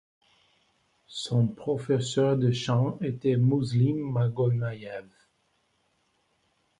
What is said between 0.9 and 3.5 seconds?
Son professeur de chant était